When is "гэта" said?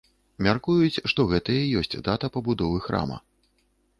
1.33-1.57